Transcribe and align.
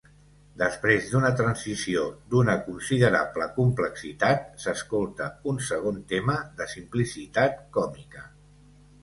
Després 0.59 1.03
d'una 1.09 1.29
transició 1.41 2.05
d'una 2.31 2.55
considerable 2.69 3.49
complexitat, 3.59 4.49
s'escolta 4.65 5.29
un 5.53 5.61
segon 5.69 6.01
tema 6.15 6.41
de 6.63 6.69
simplicitat 6.75 7.63
còmica. 7.79 8.27